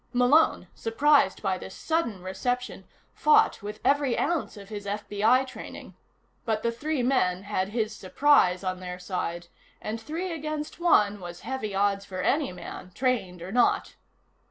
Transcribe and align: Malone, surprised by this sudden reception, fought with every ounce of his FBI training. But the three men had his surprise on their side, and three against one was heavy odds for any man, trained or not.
Malone, 0.13 0.67
surprised 0.73 1.43
by 1.43 1.59
this 1.59 1.75
sudden 1.75 2.23
reception, 2.23 2.85
fought 3.13 3.61
with 3.61 3.79
every 3.85 4.17
ounce 4.17 4.57
of 4.57 4.69
his 4.69 4.87
FBI 4.87 5.45
training. 5.45 5.93
But 6.43 6.63
the 6.63 6.71
three 6.71 7.03
men 7.03 7.43
had 7.43 7.69
his 7.69 7.95
surprise 7.95 8.63
on 8.63 8.79
their 8.79 8.97
side, 8.97 9.45
and 9.79 10.01
three 10.01 10.31
against 10.31 10.79
one 10.79 11.19
was 11.19 11.41
heavy 11.41 11.75
odds 11.75 12.03
for 12.03 12.21
any 12.23 12.51
man, 12.51 12.89
trained 12.95 13.43
or 13.43 13.51
not. 13.51 13.93